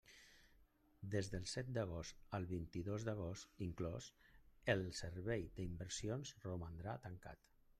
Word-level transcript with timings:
Des 1.15 1.27
del 1.33 1.43
set 1.51 1.67
d'agost 1.75 2.23
al 2.37 2.47
vint-i-dos 2.53 3.05
d'agost 3.09 3.63
inclòs 3.67 4.09
el 4.75 4.83
Servei 5.01 5.47
d'Inversions 5.61 6.33
romandrà 6.49 6.97
tancat. 7.07 7.47